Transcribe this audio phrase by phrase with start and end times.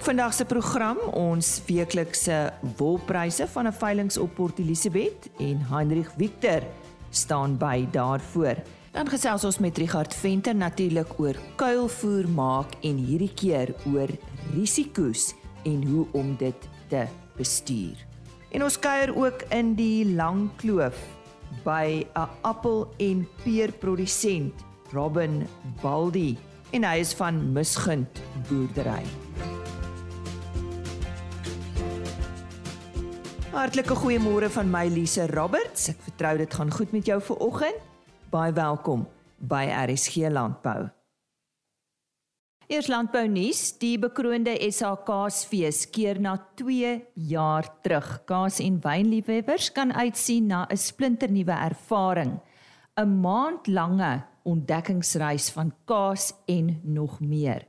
[0.00, 6.12] Op vandag se program ons weeklikse wolpryse van 'n veiling op Port Elizabeth en Heinrich
[6.16, 6.62] Victor
[7.10, 8.54] staan by daarvoor.
[8.90, 14.08] Dan gesels ons met Richard Venter natuurlik oor kuilvoer maak en hierdie keer oor
[14.54, 17.04] risiko's en hoe om dit te
[17.36, 18.06] bestuur.
[18.50, 20.96] En ons kuier ook in die Lang Kloof
[21.64, 24.54] by 'n appel en peer produsent,
[24.92, 25.46] Robin
[25.82, 26.38] Baldi,
[26.70, 29.29] en hy is van Misgunt boerdery.
[33.50, 35.88] Hartlike goeiemôre van my Lise Roberts.
[35.90, 37.80] Ek vertrou dit gaan goed met jou vir oggend.
[38.30, 39.02] Baie welkom
[39.42, 40.84] by RSG Landbou.
[42.70, 46.94] Eers landbou nuus, die bekroonde SAKsfees keer na 2
[47.32, 48.20] jaar terug.
[48.30, 52.38] Kaas en wynliefhebbers kan uitsien na 'n splinternuwe ervaring,
[52.96, 57.66] 'n maandlange ontdekkingsreis van kaas en nog meer.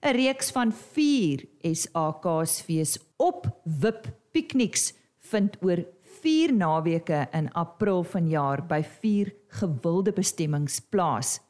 [0.00, 4.94] 'n Reeks van 4 SAKsfees op wip pikniks
[5.30, 5.84] vind oor
[6.20, 11.40] 4 naweke in April vanjaar by 4 gewilde bestemmings plaas.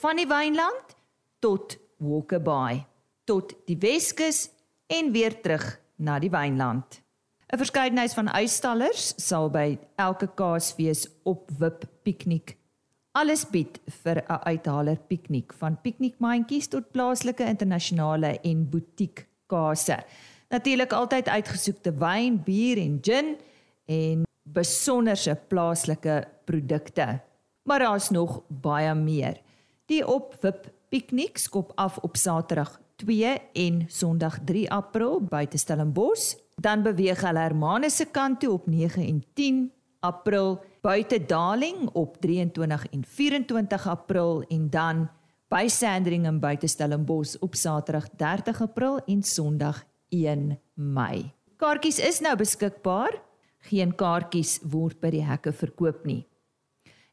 [0.00, 0.96] Van die Wynland
[1.38, 2.84] tot Walker Bay,
[3.24, 4.48] tot die Weskus
[4.86, 7.00] en weer terug na die Wynland.
[7.52, 12.56] 'n Verskeidenheid van uitstallers sal by elke kaasfees op wip piknik
[13.14, 19.98] alles bied vir 'n uithaler piknik van piknikmandjies tot plaaslike internasionale en butiek kase.
[20.48, 23.36] Natuurlik altyd uitgesoekte wyn, bier en gin
[23.86, 27.20] en besonderse plaaslike produkte.
[27.62, 29.40] Maar daar's nog baie meer.
[29.86, 36.36] Die opwip piknik skop af op Saterdag 2 en Sondag 3 April buite Stellenbosch.
[36.56, 42.20] Dan beweeg hulle Hermanus se kant toe op 9 en 10 April buite Darling op
[42.20, 45.08] 23 en 24 April en dan
[45.48, 51.32] by Sandringham buite Stellenbosch op Saterdag 30 April en Sondag 1 Mei.
[51.58, 53.18] Kaartjies is nou beskikbaar.
[53.70, 56.26] Geen kaartjies word by die hekke verkoop nie.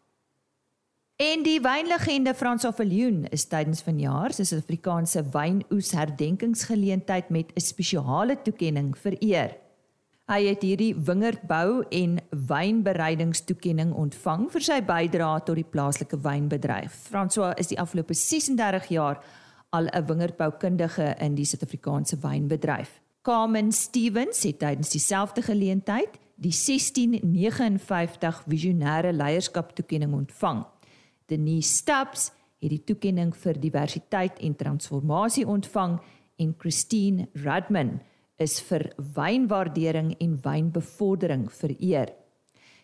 [1.15, 8.43] En die wynlegende Frans Viljoen is tydens vanjaar se Suid-Afrikaanse wynoes herdenkingsgeleentheid met 'n spesiale
[8.43, 9.55] toekenning vereer.
[10.27, 16.93] Hy het hierdie wingerdbou en wynbereidingstoekenning ontvang vir sy bydrae tot die plaaslike wynbedryf.
[17.11, 19.23] François is die afgelope 36 jaar
[19.71, 23.01] al 'n wingerdboukundige in die Suid-Afrikaanse wynbedryf.
[23.23, 30.65] Carmen Stevens het tydens dieselfde geleentheid die 1659 visionêre leierskap toekenning ontvang.
[31.35, 32.31] Denise Stubbs
[32.63, 35.99] het die toekenning vir diversiteit en transformasie ontvang
[36.41, 38.01] en Christine Rudman
[38.43, 38.83] is vir
[39.17, 42.09] wynwaardering en wynbevordering vereer.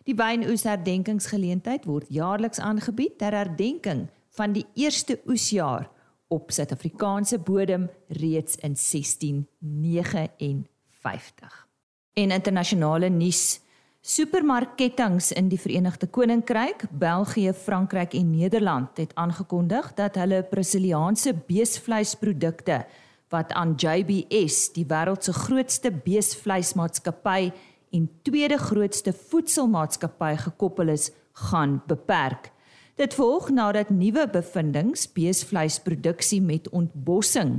[0.07, 5.91] Die wynoes herdenkingsgeleentheid word jaarliks aangebied ter herdenking van die eerste oesjaar
[6.31, 7.91] op Suid-Afrikaanse bodem
[8.21, 11.67] reeds in 1659.
[12.15, 13.61] En internasionale nuus
[14.01, 22.87] Supermarkettings in die Verenigde Koninkryk, België, Frankryk en Nederland het aangekondig dat hulle Brasiliaanse beesvleisprodukte
[23.29, 27.51] wat aan JBS, die wêreld se grootste beesvleismaatskappy
[27.93, 31.11] en tweede grootste voedselmaatskappy gekoppel is,
[31.51, 32.49] gaan beperk.
[32.97, 37.59] Dit volg nadat nuwe bevindinge beesvleisproduksie met ontbossing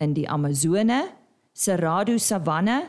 [0.00, 1.04] in die Amazone,
[1.52, 2.80] Cerrado savanne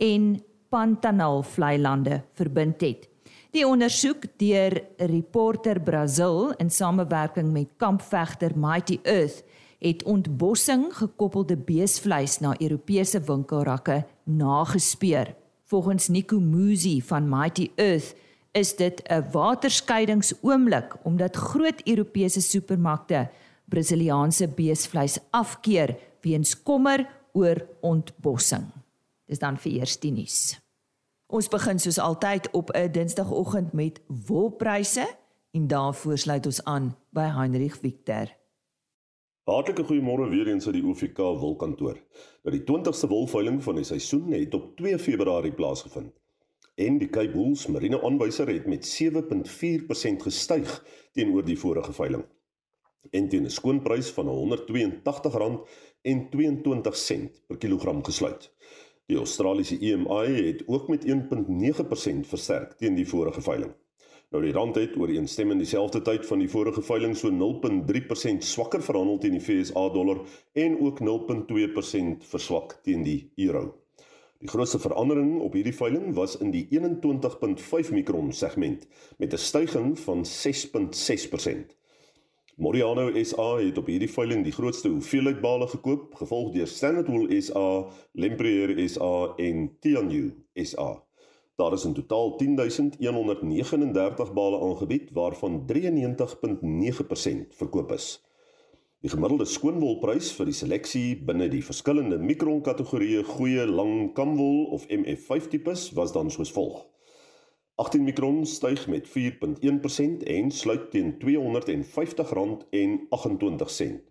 [0.00, 0.38] en
[0.68, 3.08] Pantanal vlei lande verbind het.
[3.56, 9.44] Die ondersoek deur Reporter Brazil in samewerking met kampvegter Mighty Earth
[9.78, 15.34] het ontbossing gekoppelde beesvleis na Europese winkelrakke nagespeur.
[15.64, 18.14] Volgens Nico Muzi van Mighty Earth
[18.52, 23.28] is dit 'n waterskeidingsoomlik omdat groot Europese supermarkte
[23.64, 28.64] Brasiliaanse beesvleis afkeer weens kommer oor ontbossing.
[29.26, 30.58] Dis dan vir eers die nuus.
[31.28, 35.06] Ons begin soos altyd op 'n Dinsdagoggend met wolpryse
[35.50, 38.32] en daarvoor sluit ons aan by Heinrich Victor.
[39.44, 42.00] Hartlike goeiemôre weer eens uit die OVK wolkantoor.
[42.42, 46.12] Dat die 20ste wolveiling van die seisoen het op 2 Februarie plaasgevind.
[46.74, 52.24] En die Cape Bulls Marine aanwyser het met 7.4% gestyg teenoor die vorige veiling.
[53.10, 55.68] En teen 'n skoonprys van R182
[56.02, 58.52] en 22 sent per kilogram gesluit.
[59.08, 63.70] Die Australiese EMI het ook met 1.9% versterk teen die vorige veiling.
[64.28, 69.16] Nou die rand het ooreenstemmend dieselfde tyd van die vorige veiling so 0.3% swakker verhandel
[69.22, 70.20] teen die FSA dollar
[70.52, 73.62] en ook 0.2% verswak teen die euro.
[74.44, 78.84] Die grootste verandering op hierdie veiling was in die 21.5 mikron segment
[79.16, 81.77] met 'n stygings van 6.6%.
[82.58, 87.30] Moriano SA het op hierdie veiling die grootste hoeveelheid bale gekoop, gevolg deur Standard Wool
[87.38, 87.86] SA,
[88.18, 90.88] Lempriere SA en Tianyu SA.
[91.54, 98.08] Daar is in totaal 10139 bale aangebied waarvan 93.9% verkoop is.
[99.06, 104.90] Die gemiddelde skoonwolprys vir die seleksie binne die verskillende mikron kategorieë goeie lang kamwol of
[104.90, 106.82] MF5 tipes was dan soos volg.
[107.78, 109.12] 18 mikron styg met 4.1%
[110.24, 111.20] en sluit teen R250.28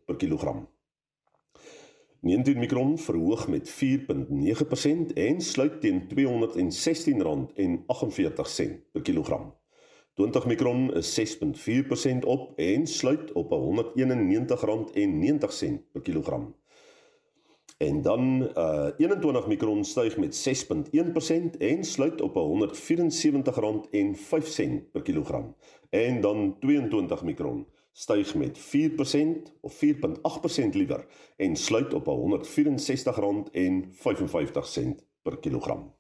[0.06, 0.70] per kilogram.
[2.20, 3.76] 19 mikron verhoog met 4.9%
[5.14, 6.08] en sluit teen R216.48
[8.92, 9.54] per kilogram.
[10.14, 13.56] 20 mikron is 6.4% op en sluit op R191.90
[15.92, 16.56] per kilogram.
[17.78, 22.40] En dan uh 21 mikron styg met 6.1% en sluit op R174.05
[24.92, 25.56] per kilogram.
[25.90, 28.62] En dan 22 mikron styg met 4%
[29.62, 29.90] of 4.8%
[30.72, 31.06] liewer
[31.38, 32.12] en sluit op R164.55
[35.22, 35.97] per kilogram.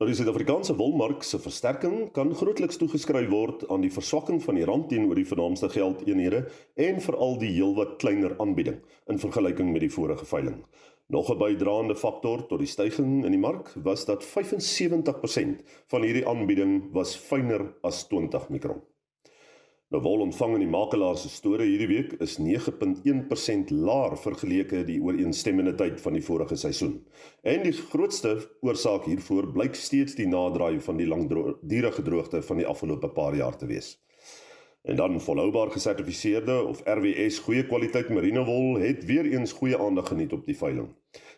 [0.00, 4.64] Nou die Suid-Afrikaanse wolmark se versterking kan grootliks toegeskryf word aan die verswakking van die
[4.66, 6.40] rand teenoor die vernaamste geldeenhede
[6.86, 8.80] en veral die heelwat kleiner aanbieding
[9.12, 10.62] in vergelyking met die vorige veiling.
[11.12, 16.26] Nog 'n bydraende faktor tot die stygings in die mark was dat 75% van hierdie
[16.26, 18.82] aanbieding was fyner as 20 mikron.
[19.92, 24.96] Nou wol ontvang in die makelaar se store hierdie week is 9.1% laer vergeleke die
[25.04, 26.94] ooreenstemmende tyd van die vorige seisoen.
[27.44, 32.66] En die grootste oorsaak hiervoor blyk steeds die naderdraai van die langdurige droogte van die
[32.72, 33.98] afgelope paar jaar te wees.
[34.88, 40.32] En dan volhoubaar gesertifiseerde of RWS goeie kwaliteit merinewol het weer eens goeie aandag geniet
[40.32, 40.88] op die veiling.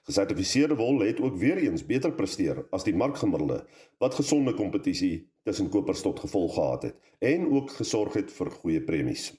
[0.06, 3.64] Gesertifiseerde wol het ook weer eens beter presteer as die markgemiddelde
[3.98, 8.84] wat gesonde kompetisie tussen kopers tot gevolg gehad het en ook gesorg het vir goeie
[8.84, 9.32] premies.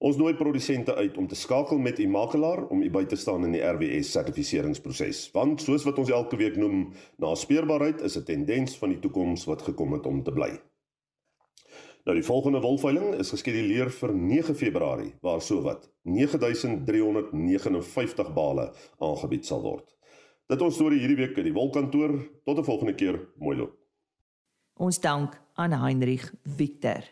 [0.00, 3.44] Ons nooi produsente uit om te skakel met u makelaar om u by te staan
[3.44, 8.78] in die RWS sertifiseringsproses, want soos wat ons elke week noem, naspeurbaarheid is 'n tendens
[8.80, 10.56] van die toekoms wat gekom het om te bly.
[12.04, 19.62] Nou die volgende wolveiling is geskeduleer vir 9 Februarie waar sowat 9359 bale aangebied sal
[19.62, 19.96] word.
[20.48, 22.28] Dit ons storie hierdie week in die wolkantoor.
[22.44, 23.28] Tot 'n volgende keer.
[23.36, 23.79] Mooi loop.
[24.80, 27.04] Ons dank aan Heinrich Victor.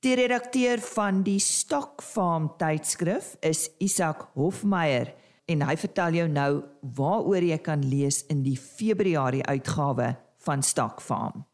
[0.00, 5.10] Die redakteur van die Stock Farm tydskrif is Isak Hofmeyer
[5.52, 6.62] en hy vertel jou nou
[6.96, 10.08] waaroor jy kan lees in die Februarie uitgawe
[10.46, 11.44] van Stock Farm.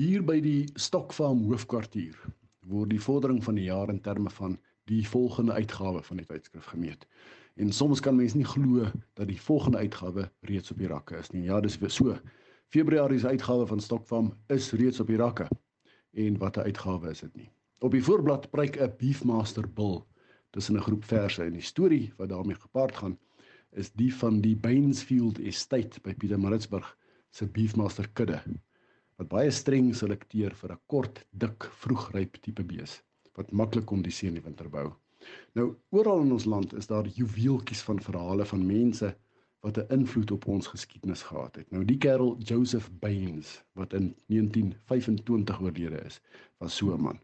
[0.00, 2.16] Hier by die Stock Farm hoofkwartier
[2.64, 4.56] word die vordering van die jaar in terme van
[4.88, 7.04] die volgende uitgawe van die tydskrif gemeet.
[7.60, 8.88] En soms kan mense nie glo
[9.20, 11.44] dat die volgende uitgawe reeds op die rakke is nie.
[11.44, 12.16] Ja, dis so.
[12.70, 15.48] Februarie se uitgawe van Stokfarm is reeds op die rakke.
[16.14, 17.50] En wat 'n uitgawe is dit nie.
[17.78, 20.06] Op die voorblad preek 'n Beefmaster bil
[20.50, 23.18] tussen 'n groep verse en die storie wat daarmee gepaard gaan
[23.70, 26.96] is die van die Bainsfield Estate by Pietermaritzburg
[27.30, 28.42] se Beefmaster kudde
[29.16, 33.02] wat baie streng selekteer vir 'n kort, dik, vroegryp tipe bees
[33.34, 34.92] wat maklik kon die see in die winter bou.
[35.54, 39.16] Nou oral in ons land is daar juweeltjies van verhale van mense
[39.60, 41.70] wat 'n invloed op ons geskiedenis gehad het.
[41.70, 46.20] Nou die kerel Joseph Baines wat in 1925 oorlede is,
[46.58, 47.18] was so 'n man.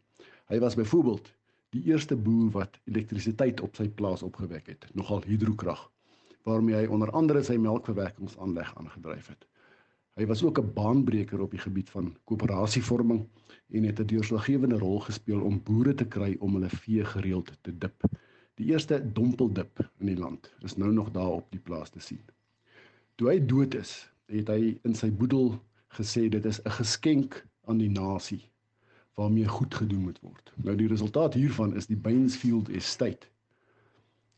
[0.47, 1.33] Hy was byvoorbeeld
[1.71, 5.91] die eerste boer wat elektrisiteit op sy plaas opgewek het, nogal hidrokrag,
[6.43, 9.47] waarmee hy onder andere sy melkverwerkingsaanleg aangedryf het.
[10.17, 13.27] Hy was ook 'n baanbreker op die gebied van koöperasievorming
[13.69, 17.79] en het 'n deurslaggewende rol gespeel om boere te kry om hulle vee gereeld te
[17.79, 18.05] dip.
[18.57, 22.23] Die eerste dompeldip in die land is nou nog daar op die plaas te sien.
[23.15, 23.93] Toe hy dood is,
[24.33, 25.55] het hy in sy boedel
[25.99, 28.43] gesê dit is 'n geskenk aan die nasie
[29.17, 30.53] waarmee goed gedoen moet word.
[30.57, 33.29] Nou die resultaat hiervan is die Bainsfield Estate.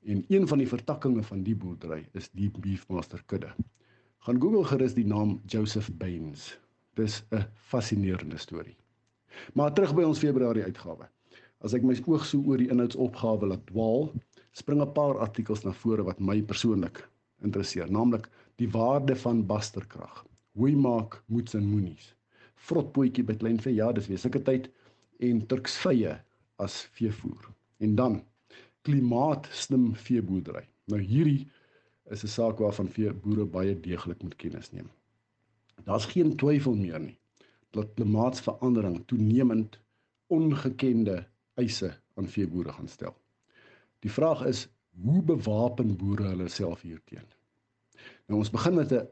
[0.06, 3.54] En een van die vertakkings van die boerdery is die Beefmaster kudde.
[4.18, 6.58] Gaan Google gerus die naam Joseph Baines.
[6.94, 8.76] Dis 'n fascinerende storie.
[9.54, 11.08] Maar terug by ons Februarie uitgawe.
[11.65, 14.12] As ek my oog so oor die inhoudsopgawe laat dwaal,
[14.55, 17.03] spring 'n paar artikels na vore wat my persoonlik
[17.43, 18.29] interesseer, naamlik
[18.62, 20.25] die waarde van basterkrag.
[20.59, 22.15] Hoe maak moets en moenies?
[22.55, 24.71] Vrotpotjie by kleinvee, ja, dis weer sulke tyd
[25.19, 26.19] en turksvye
[26.59, 27.50] as veevoer.
[27.79, 28.23] En dan
[28.83, 30.65] klimaatslim veeboerdery.
[30.87, 31.49] Nou hierdie
[32.11, 34.91] is 'n saak waarvan veeboere baie deeglik moet kennis neem.
[35.85, 37.17] Daar's geen twyfel meer nie
[37.71, 39.79] dat klimaatsverandering toenemend
[40.27, 41.27] ongekende
[41.59, 43.17] eise aan veeboere gaan stel.
[44.05, 44.67] Die vraag is
[45.03, 47.27] hoe bewapen boere hulle self hierteen?
[48.27, 49.09] Nou ons begin met 'n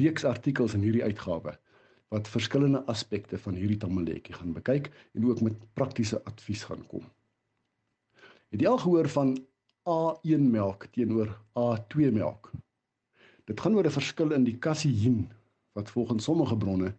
[0.00, 1.58] reeks artikels in hierdie uitgawe
[2.08, 7.04] wat verskillende aspekte van hierdie tamaletjie gaan bekyk en ook met praktiese advies gaan kom.
[8.54, 9.34] Het jy al gehoor van
[9.84, 12.52] A1 melk teenoor A2 melk?
[13.44, 15.32] Dit gaan oor 'n verskil in die kaseïn
[15.72, 16.94] wat volgens sommige bronne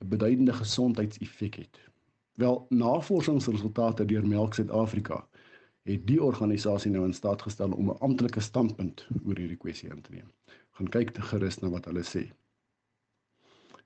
[0.00, 1.91] 'n beduidende gesondheidseffek het.
[2.42, 5.20] Wel, navorsingsresultate deur Melk Suid-Afrika
[5.86, 10.00] het die organisasie nou in staat gestel om 'n amptelike standpunt oor hierdie kwessie in
[10.02, 10.30] te neem.
[10.70, 12.22] Gaan kyk te gerus na wat hulle sê.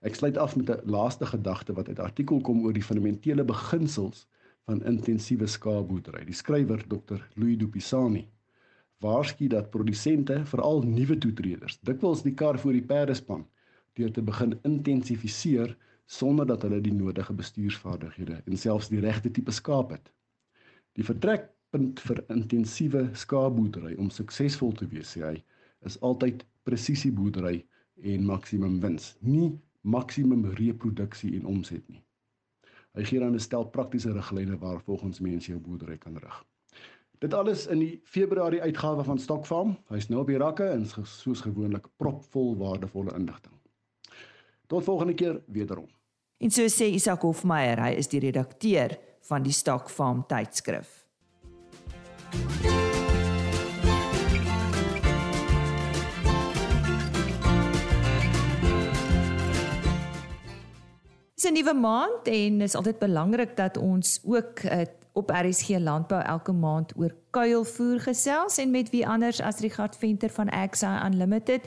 [0.00, 3.44] Ek sluit af met 'n laaste gedagte wat uit 'n artikel kom oor die fundamentele
[3.44, 4.26] beginsels
[4.64, 6.24] van intensiewe skaapboerdery.
[6.24, 7.20] Die skrywer Dr.
[7.34, 8.28] Louis Dupisani
[9.00, 13.46] waarsku dat produsente, veral nuwe toetreders, dikwels die kar voor die perde span
[13.92, 19.52] deur te begin intensifiseer sonder dat hulle die nodige bestuursvaardighede en selfs die regte tipe
[19.52, 20.10] skaap het.
[20.96, 25.36] Die vertrekpunt vir intensiewe skaapboerdery om suksesvol te wees, sê hy,
[25.86, 27.60] is altyd presisieboerdery
[28.14, 32.02] en maksimum wins, nie maksimum reproduksie en omset nie.
[32.96, 36.44] Hy gee dan 'n stel praktiese riglyne waar volgens mense jou boerdery kan rig.
[37.18, 39.76] Dit alles in die Februarie uitgawe van Stokfarm.
[39.88, 43.55] Hy's nou op die rakke en soos gewoonlik propvol waardevolle inligting.
[44.66, 45.86] Tot volgende keer wederom.
[46.38, 51.06] En so sê Isak Hofmeyer, hy is die redakteur van die Stock Farm tydskrif.
[61.36, 64.82] Dis 'n nuwe maand en is altyd belangrik dat ons ook uh,
[65.12, 70.30] op RSG Landbou elke maand oor kuilvoer gesels en met wie anders as Richard Venter
[70.30, 71.60] van Axa Unlimited.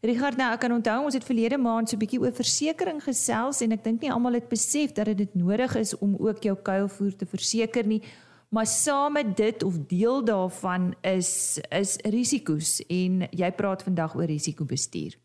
[0.00, 3.60] Richard, nou ek kan onthou ons het verlede maand so 'n bietjie oor versekerings gesels
[3.60, 7.16] en ek dink nie almal het besef dat dit nodig is om ook jou kuilvoer
[7.16, 8.02] te verseker nie.
[8.48, 14.24] Maar saam met dit of deel daarvan is is risiko's en jy praat vandag oor
[14.24, 15.18] risikobestuur.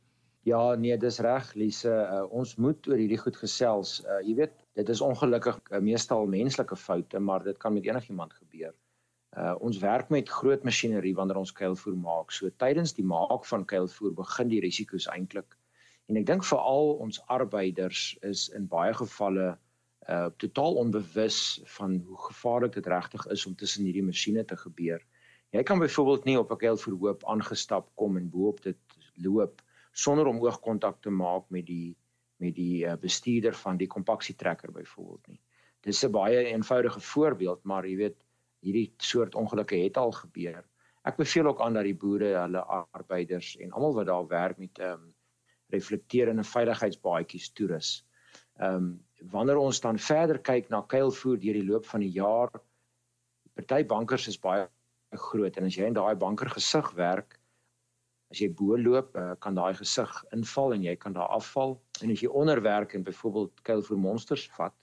[0.44, 1.90] Ja, nee, dis reg, Lise.
[1.90, 4.04] Uh, ons moet oor hierdie goed gesels.
[4.04, 8.34] Uh, jy weet, dit is ongelukkig uh, meestal menslike foute, maar dit kan met enigiemand
[8.34, 8.76] gebeur.
[9.36, 12.32] Uh ons werk met groot masjinerie wanneer ons kuilvoer maak.
[12.32, 15.58] So tydens die maak van kuilvoer begin die risiko's eintlik.
[16.08, 19.58] En ek dink veral ons arbeiders is in baie gevalle
[20.10, 21.40] uh totaal onbewus
[21.78, 25.02] van hoe gevaarlik dit regtig is om tussen hierdie masjiene te gebeur.
[25.52, 28.78] Jy kan byvoorbeeld nie op 'n kuilvoerhoop aangestap kom en bo-op dit
[29.16, 29.62] loop
[29.92, 31.96] sonder om oogkontak te maak met die
[32.38, 35.42] met die uh, bestuurder van die kompaksietrekker byvoorbeeld nie.
[35.82, 38.25] Dis 'n baie eenvoudige voorbeeld, maar jy weet
[38.66, 40.64] hierdie soort ongelukke het al gebeur.
[41.06, 42.64] Ek beveel ook aan dat die boere, hulle
[42.98, 45.14] arbeiders en almal wat daar werk met ehm um,
[45.74, 47.92] reflekterende veiligheidsbaadjies toerus.
[48.60, 48.88] Ehm um,
[49.32, 52.52] wanneer ons dan verder kyk na kuilvoer deur die loop van die jaar,
[53.56, 54.68] party bankers is baie
[55.30, 57.40] groot en as jy in daai banker gesig werk,
[58.34, 62.12] as jy bo loop, uh, kan daai gesig inval en jy kan daar afval en
[62.12, 64.76] as jy onder werk en byvoorbeeld kuilvoer monsters vat,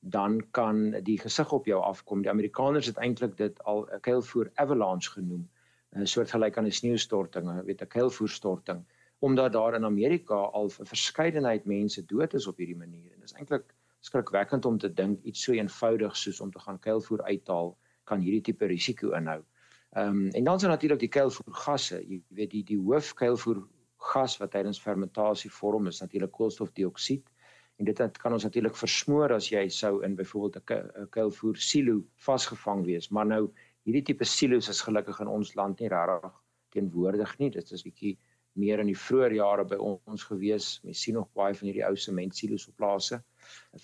[0.00, 2.22] dan kan die gesig op jou afkom.
[2.22, 5.48] Die Amerikaners het eintlik dit al 'n kuilvoer avalanche genoem,
[5.96, 8.84] 'n soort gelyk aan 'n sneeustorting, weet 'n kuilvoerstorting,
[9.18, 13.12] omdat daar in Amerika al 'n verskeidenheid mense dood is op hierdie manier.
[13.12, 16.78] En dit is eintlik skrikwekkend om te dink iets so eenvoudig soos om te gaan
[16.78, 19.42] kuilvoer uithaal kan hierdie tipe risiko inhou.
[19.90, 22.08] Ehm um, en dan is daar natuurlik die kuilvoergasse.
[22.08, 27.30] Jy weet die die hoof kuilvoer gas wat tydens fermentasie vorm is natuurlik koolstofdioksied
[27.78, 32.84] en dit kan ons natuurlik versmoor as jy sou in byvoorbeeld 'n kuilvoer silo vasgevang
[32.84, 33.08] wees.
[33.08, 33.42] Maar nou
[33.86, 36.32] hierdie tipe silo's is gelukkig in ons land nie regtig
[36.74, 37.50] teenwoordig nie.
[37.50, 38.18] Dit is bietjie
[38.58, 40.80] meer in die vroeë jare by ons gewees.
[40.84, 43.22] Mens sien nog baie van hierdie ou sement silo's op plase.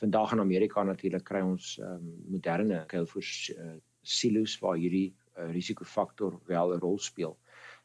[0.00, 6.40] Vandag in Amerika natuurlik kry ons um, moderne kuilvoer uh, silo's waar hierdie uh, risikofaktor
[6.46, 7.38] wel 'n rol speel.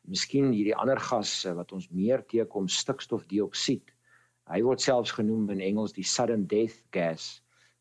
[0.08, 3.94] Miskien hierdie ander gas uh, wat ons meer teekom stikstofdioksied
[4.50, 7.26] Hy word selfs genoem in Engels die sudden death gas.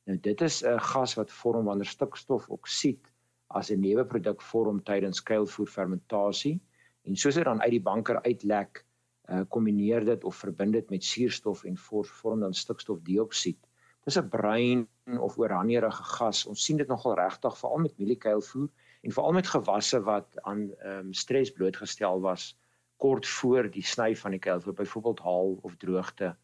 [0.08, 3.08] Nou dit is 'n gas wat vorm wanneer stikstofoksied
[3.56, 6.60] as 'n neuwe produk vorm tydens kuilvoer fermentasie
[7.04, 8.84] en soos dit dan uit die banker uitlek,
[9.30, 13.58] uh, kombineer dit of verbind dit met suurstof en vorm dan stikstofdioksied.
[14.04, 14.86] Dis 'n bruin
[15.20, 16.46] of oranjerige gas.
[16.46, 18.68] Ons sien dit nogal regtig veral met mieliekuilvoer
[19.02, 22.58] en veral met gewasse wat aan um, stres blootgestel was
[22.96, 26.36] kort voor die sny van die kuilvoer, byvoorbeeld haal of droogte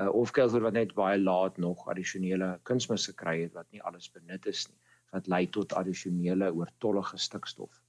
[0.00, 4.10] uh, of kelser wat net baie laat nog addisionele kunsmis gekry het wat nie alles
[4.10, 4.82] benut is nie
[5.12, 7.80] wat lei tot addisionele oortollige stikstof.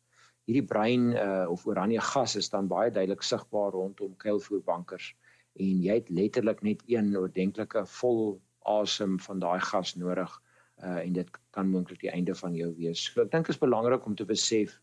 [0.44, 5.14] Hierdie bruin uh, of oranje gas is dan baie duidelik sigbaar rondom kuilvoerbankers
[5.64, 10.40] en jy het letterlik net een oordentlike vol asem van daai gas nodig
[10.84, 13.04] uh en dit kan moontlik die einde van jou wees.
[13.14, 14.74] So ek dink is belangrik om te besef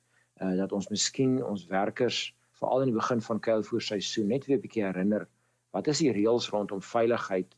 [0.41, 4.65] uh dat ons miskien ons werkers veral in die begin van kuilvoerseisoen net weer 'n
[4.65, 5.27] bietjie herinner
[5.71, 7.57] wat is die reëls rondom veiligheid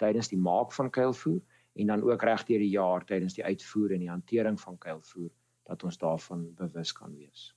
[0.00, 1.42] tydens die maak van kuilvoer
[1.74, 5.30] en dan ook reg deur die jaar tydens die uitvoer en die hantering van kuilvoer
[5.64, 7.54] dat ons daarvan bewus kan wees.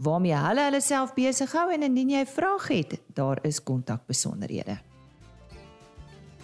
[0.02, 4.80] waarmee hulle hulle self besig hou en indien jy 'n vraag het, daar is kontakbesonderhede.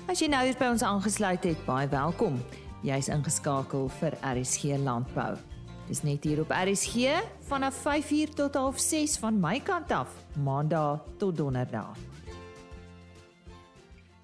[0.08, 2.40] As jy nou hier by ons aangesluit het, baie welkom.
[2.84, 5.38] Jy's ingeskakel vir RSG Landbou.
[5.88, 10.10] Dis net hier op RSG vanaf 5:00 tot 6:30 van my kant af,
[10.44, 11.98] Maandag tot Donderdag.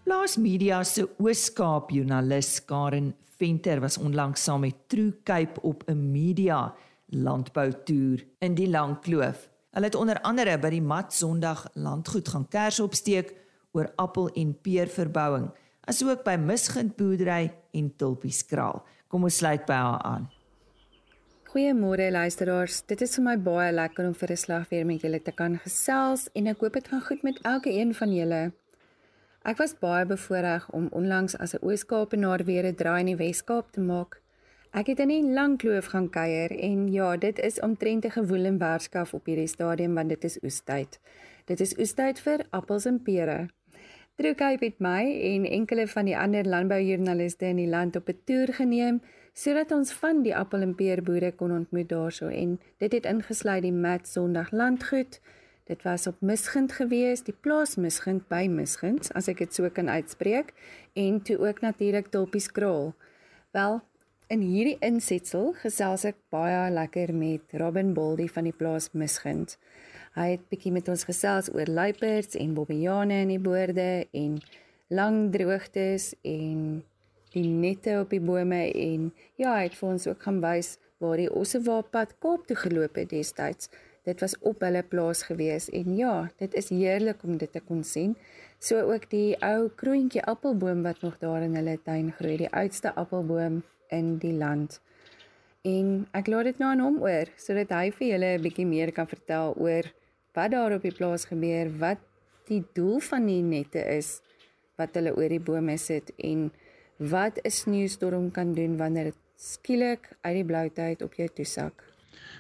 [0.04, 6.12] Plaas Media se Ooskaap joernalis Karen Venter was onlangs saam met True Cape op 'n
[6.12, 6.74] media
[7.16, 9.50] landboutoer in die Lang Kloof.
[9.74, 13.34] Hulle het onder andere by die Mat Sondag landgoed gaan kers opsteek
[13.74, 15.50] oor appel en peerverbouing,
[15.90, 18.84] asook by Misgind boerdery en Tulpieskraal.
[19.08, 20.30] Kom ons sluit by haar aan.
[21.54, 22.80] Goeiemôre luisteraars.
[22.90, 25.60] Dit is vir my baie lekker om vir 'n slag weer met julle te kan
[25.60, 28.52] gesels en ek hoop dit gaan goed met elke een van julle.
[29.44, 33.72] Ek was baie bevoorreg om onlangs as 'n Oos-Kaapenaar weer 'n draai in die Wes-Kaap
[33.72, 34.23] te maak.
[34.74, 38.46] Ek het in 'n lang kloof gaan kuier en ja, dit is omtrent 'n gewoel
[38.46, 41.00] en werskaf op hierdie stadium want dit is oestyd.
[41.46, 43.50] Dit is oestyd vir appels en pere.
[44.16, 48.54] Truekyp het my en enkele van die ander landboujoernaliste in die land op 'n toer
[48.54, 49.02] geneem
[49.34, 53.72] sodat ons van die appel en peerboere kon ontmoet daarso en dit het ingesluit die
[53.72, 55.22] Mat Sondag landgoed
[55.64, 59.90] Dit was op Misgind gewees, die plaas Misgind by Misgind, as ek dit so kan
[59.90, 60.54] uitspreek,
[60.94, 62.96] en toe ook natuurlik Tulpies Kraal.
[63.52, 63.82] Wel,
[64.32, 69.58] in hierdie insetsel gesels ek baie lekker met Robin Boldy van die plaas Misgind.
[70.16, 74.38] Hy het bietjie met ons gesels oor luiperds en bobbejane in die boorde en
[74.94, 76.84] lang droogtes en
[77.34, 79.10] die nette op die bome en
[79.42, 83.10] ja, hy het vir ons ook gaan wys waar die Ossewaapad Kaap toe geloop het
[83.12, 83.72] destyds
[84.04, 87.84] dit was op hulle plaas gewees en ja, dit is heerlik om dit te kon
[87.88, 88.16] sien.
[88.60, 92.94] So ook die ou kroontjie appelboom wat nog daar in hulle tuin groei, die oudste
[93.00, 93.62] appelboom
[93.94, 94.80] in die land.
[95.64, 98.92] En ek laat dit nou aan hom oor sodat hy vir julle 'n bietjie meer
[98.92, 99.86] kan vertel oor
[100.36, 102.02] wat daar op die plaas gebeur, wat
[102.50, 104.22] die doel van die nette is
[104.80, 106.52] wat hulle oor die bome sit en
[106.98, 111.84] wat 'n sneeustorm kan doen wanneer dit skielik uit die blou tyd op jou toesak.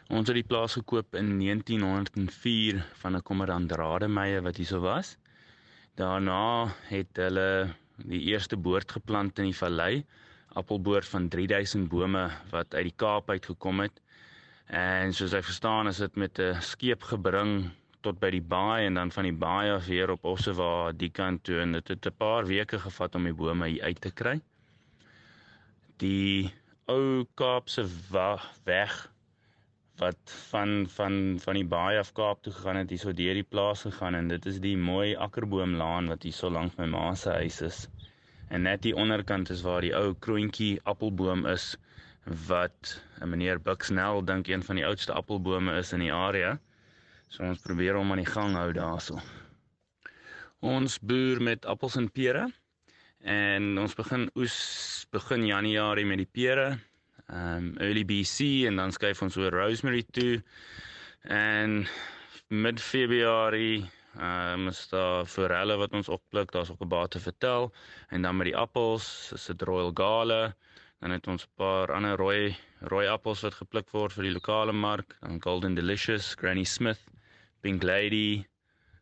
[0.10, 5.18] Ons het die plaas gekoop in 1904 van 'n kommandant Rademeier wat hierso was.
[5.96, 10.06] Daarna het hulle die eerste boord geplant in die vallei,
[10.60, 14.02] appelboord van 3000 bome wat uit die Kaap uit gekom het.
[14.68, 19.00] En soos ek verstaan, is dit met 'n skeep gebring tot by die baai en
[19.00, 22.18] dan van die baai af weer op Ossewa die kant toe en dit het 'n
[22.18, 24.42] paar weke gevat om die bome hier uit te kry.
[25.98, 26.54] Die
[26.88, 27.88] ou Kaapse
[28.64, 29.14] weg
[29.98, 33.82] wat van van van die baie af Kaap toe gegaan het, hierso deur die plaas
[33.82, 37.62] gegaan en dit is die mooi akkerboomlaan wat hier so lank my ma se huis
[37.62, 37.88] is.
[38.54, 41.72] En net die onderkant is waar die ou kroontjie appelboom is
[42.48, 46.60] wat 'n meneer Buxnell dink een van die oudste appelbome is in die area.
[47.30, 49.18] So ons probeer hom aan die gang hou daarso.
[50.62, 52.46] Ons boer met appels en pere
[53.24, 54.58] en ons begin oes
[55.12, 56.68] begin Januarie met die pere
[57.28, 60.44] um early BC en dan skuif ons oor Rosemary toe.
[61.24, 61.88] En
[62.50, 67.74] mid Februarie um is daar forelle wat ons oppluk, daar's ook 'n baie te vertel
[68.10, 70.54] en dan met die appels, is dit Royal Gala.
[71.00, 74.72] Dan het ons 'n paar ander rooi rooi appels wat gepluk word vir die lokale
[74.72, 77.02] mark, dan Golden Delicious, Granny Smith,
[77.62, 78.46] Pink Lady,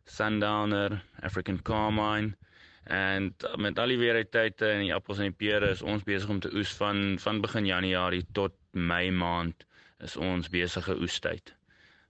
[0.04, 2.36] Sundowner, African Carmine.
[2.84, 6.40] En met al die weertye en die appels en die pere is ons besig om
[6.40, 9.66] te oes van van begin Januarie tot Mei maand
[9.98, 11.54] is ons besige oestyd.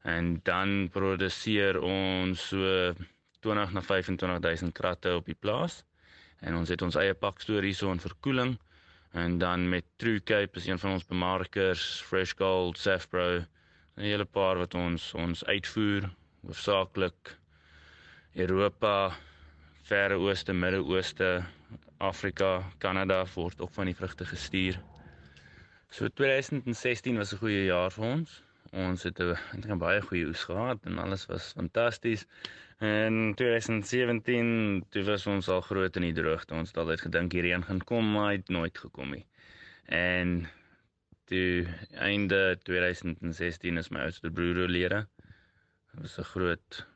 [0.03, 2.93] En dan produseer ons so
[3.41, 5.85] 20 na 25000 kratte op die plaas.
[6.41, 8.59] En ons het ons eie pakstoor hierso in verkoeling
[9.13, 13.45] en dan met True Cape is een van ons bemarkers, Fresh Gold, Safpro,
[13.97, 16.09] 'n hele paar wat ons ons uitvoer
[16.47, 17.37] hoofsaaklik
[18.35, 19.13] Europa
[19.83, 21.45] Verre Ooste, Midde-Ooste,
[21.99, 24.81] Afrika, Kanada word ook van die vrugte gestuur.
[25.91, 28.43] So 2016 was 'n goeie jaar vir ons.
[28.73, 32.27] Ons het 'n baie goeie oes gehad en alles was fantasties.
[32.79, 36.55] En 2017 toe was ons al groot in die droogte.
[36.55, 39.27] Ons het altyd gedink die reën gaan kom, maar hy het nooit gekom nie.
[39.85, 40.49] En
[41.25, 45.07] toe einde 2016 is my oudste broer oorlede.
[45.93, 46.87] Dit was 'n groot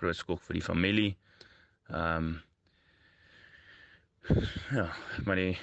[0.00, 1.16] groot skok vir die familie.
[1.90, 2.42] Ehm um,
[4.78, 4.88] ja,
[5.24, 5.58] maar die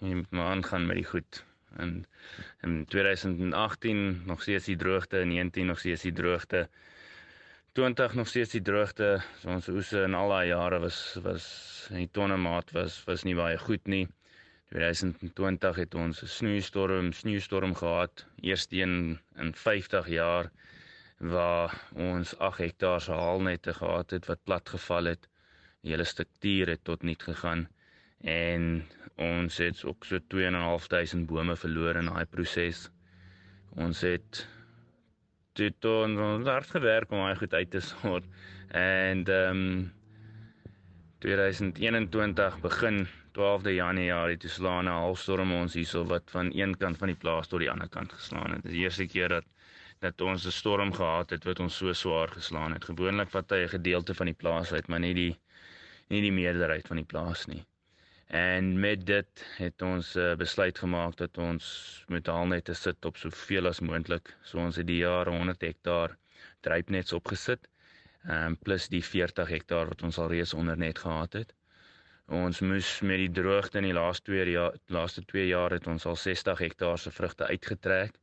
[0.00, 1.44] jy moet maar aangaan met die goed.
[1.76, 2.06] En
[2.60, 6.68] in 2018 nog steeds die droogte, 19 nog steeds die droogte.
[7.72, 9.22] 20 nog steeds die droogte.
[9.40, 11.46] So ons oese in al daai jare was was
[11.90, 14.06] die tonnemaat was was nie baie goed nie.
[14.70, 20.50] 2020 het ons 'n sneeustorm, sneeustorm gehad, eerste een in 50 jaar
[21.18, 25.28] waar ons 8 hektaar se haalnette gehad het wat plat geval het.
[25.80, 27.68] Die hele struktuur het tot niet gegaan
[28.24, 28.84] en
[29.20, 32.88] ons het ook so 2.500 bome verloor in daai proses.
[33.76, 34.46] Ons het
[35.58, 38.24] dit ons hard gewerk om hy goed uit te sort.
[38.70, 39.92] En ehm um,
[41.24, 43.06] 2021 begin
[43.38, 47.48] 12de Januarie toe slaan 'n halfstorm ons hierso wat van een kant van die plaas
[47.48, 48.62] tot die ander kant geslaan het.
[48.62, 49.44] Dit is die eerste keer dat
[50.00, 52.84] dat ons 'n storm gehad het wat ons so swaar geslaan het.
[52.84, 55.38] Gewoonlik vat hy 'n gedeelte van die plaas uit, maar nie die
[56.08, 57.64] nie die meerderheid van die plaas nie.
[58.34, 61.66] En met dit het ons uh, besluit gemaak dat ons
[62.10, 64.32] moet al net sit op soveel as moontlik.
[64.42, 66.16] So ons het die jaar 100 hektaar
[66.66, 67.68] drypnets opgesit.
[68.26, 71.52] Ehm plus die 40 hektaar wat ons al reeds onder net gehad het.
[72.26, 76.06] Ons moes met die droogte in die laaste 2 jaar laaste 2 jaar het ons
[76.10, 78.18] al 60 hektaar se vrugte uitgetrek.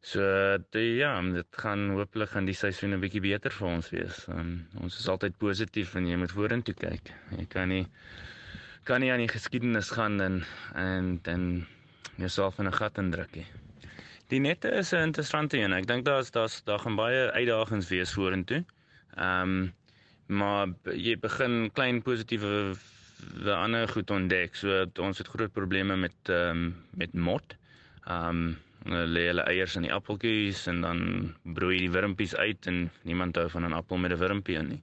[0.00, 0.22] So
[0.70, 4.24] die, ja, dit gaan hopelik gaan die seisoen 'n bietjie beter vir ons wees.
[4.28, 7.12] Um, ons is altyd positief en jy moet vorentoe kyk.
[7.36, 7.84] Jy kan nie
[8.84, 11.66] kan nie aan die geskiedenis gaan en en dan
[12.16, 13.46] jouself in 'n gat indruk nie.
[14.28, 15.72] Die nette is 'n interessante een.
[15.72, 18.64] Ek dink daar's daar's daar gaan baie uitdagings wees vorentoe.
[19.16, 19.74] Ehm um,
[20.26, 22.76] maar jy begin klein positiewe
[23.44, 24.54] we ander goed ontdek.
[24.54, 27.56] So ons het groot probleme met ehm um, met mot.
[28.06, 28.58] Ehm um,
[29.14, 31.00] lê hulle eiers in die appeltjies en dan
[31.42, 34.82] broei die wurmpies uit en niemand hou van 'n appel met 'n wurmpie in nie.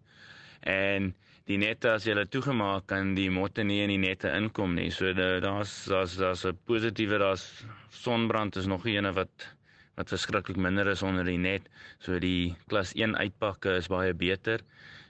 [0.61, 1.13] En
[1.45, 4.89] die nette as jy hulle toegemaak kan die motte nie in die nette inkom nie.
[4.91, 9.47] So daar's daar's daar's 'n positiewe daar's sonbrand is nog 'n ene wat
[9.95, 11.69] wat verskriklik minder is onder die net.
[11.99, 14.59] So die klas 1 uitpakke is baie beter.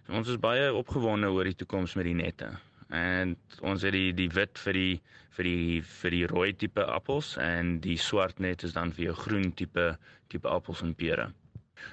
[0.05, 2.51] So ons is baie opgewonde oor die toekoms met die nette.
[2.89, 5.01] En ons het die die wit vir die
[5.36, 9.15] vir die vir die rooi tipe appels en die swart net is dan vir jou
[9.25, 11.31] groen tipe tipe appels en pere.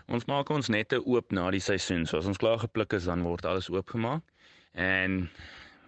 [0.07, 2.07] Ons maak ons nette oop na die seisoen.
[2.07, 4.23] So as ons klaar gepluk is, dan word alles oopgemaak.
[4.75, 5.29] En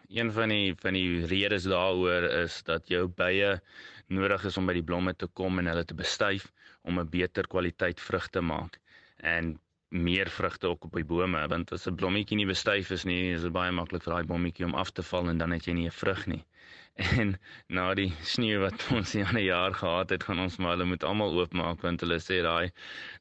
[0.09, 3.61] een van die van die redes daaroor is dat jou bye
[4.07, 6.50] nodig is om by die blomme te kom en hulle te bestuif
[6.83, 8.80] om 'n beter kwaliteit vrug te maak
[9.24, 9.54] en
[9.90, 13.42] meer vrugte ook op die bome want as 'n blommetjie nie bestuif is nie is
[13.42, 15.87] dit baie maklik vir daai blommetjie om af te val en dan het jy nie
[15.87, 16.44] 'n vrug nie.
[17.20, 20.85] En na die sneeu wat ons hier 'n jaar gehad het, gaan ons maar hulle
[20.85, 22.70] moet almal oopmaak want hulle sê daai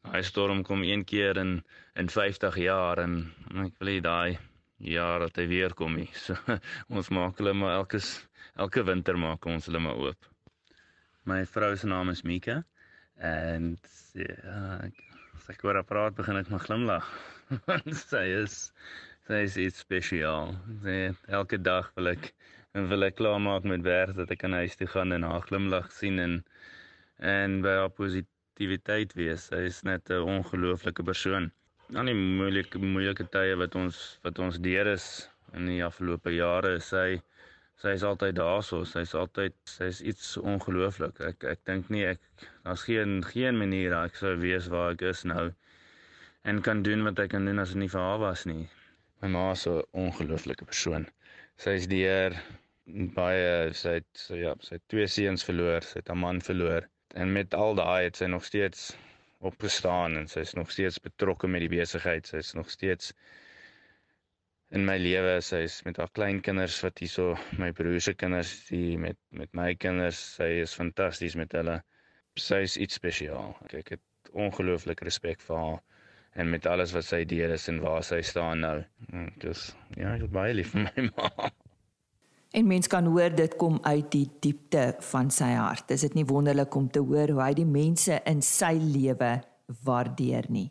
[0.04, 1.64] daai storm kom een keer in
[1.96, 3.34] in 50 jaar en
[3.66, 4.38] ek wil hê daai
[4.84, 6.10] Ja, dat hy weer kom nie.
[6.26, 6.36] So
[6.92, 8.02] ons maak hulle maar elke
[8.60, 10.30] elke winter maak ons hulle maar oop.
[11.30, 12.64] My vrou se naam is Mika
[13.16, 13.78] en
[14.18, 14.90] ja,
[15.44, 17.08] as ek oor haar praat begin ek maar glimlag.
[18.10, 18.54] sy is
[19.28, 20.54] sy is iets spesiaal.
[20.86, 20.94] Sy
[21.36, 22.30] elke dag wil ek
[22.92, 25.92] wil ek klaar maak met werk dat ek kan huis toe gaan en haar glimlag
[25.92, 26.38] sien en
[27.20, 29.50] en by haar positiwiteit wees.
[29.52, 31.52] Sy is net 'n ongelooflike persoon
[31.92, 35.08] aan die moeilike moeilike tye wat ons wat ons deur is
[35.60, 37.20] in die afgelope jare sy
[37.84, 41.18] sy is altyd daar so sy's altyd sy's iets ongelooflik.
[41.30, 42.22] Ek ek dink nie ek
[42.64, 45.50] daar's geen geen manier ek sou weet waar ek is nou
[46.52, 48.64] en kan doen wat ek kan doen as dit nie vir haar was nie.
[49.22, 51.10] My ma is 'n ongelooflike persoon.
[51.66, 52.40] Sy's deur
[53.20, 56.88] baie sy het so ja sy het twee seuns verloor sy het 'n man verloor
[57.20, 58.94] en met al daai het sy nog steeds
[59.52, 62.28] opgestaan en sy is nog steeds betrokke met die besigheid.
[62.28, 63.12] Sy is nog steeds
[64.74, 65.38] in my lewe.
[65.46, 69.74] Sy is met haar kleinkinders wat hierso my broer se kinders, die met met my
[69.78, 70.20] kinders.
[70.38, 71.80] Sy is fantasties met hulle.
[72.40, 73.54] Sy is iets spesiaal.
[73.70, 75.82] Ek het ongelooflik respek vir haar
[76.42, 78.78] en met alles wat sy deur is en waar sy staan nou.
[79.44, 81.52] Dis ja, ek is baie lief vir my ma.
[82.54, 85.90] En mens kan hoor dit kom uit die diepte van sy hart.
[85.94, 89.40] Is dit nie wonderlik om te hoor hoe hy die mense in sy lewe
[89.86, 90.68] waardeer nie?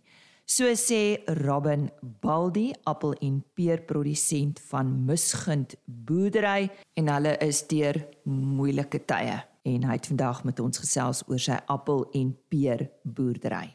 [0.53, 1.87] So sê Robin
[2.21, 6.67] Baldi, appel en peer produsent van Misgind Boerdery
[7.01, 7.97] en hulle is deur
[8.29, 9.39] moeilike tye
[9.71, 13.71] en hy het vandag met ons gesels oor sy appel en peer boerdery.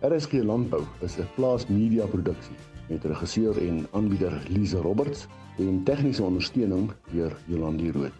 [0.00, 5.26] RSG Landbou is 'n plaas media produksie met regisseur en aanbieder Lize Roberts
[5.58, 8.10] en tegniese ondersteuning deur Jolande Rooi.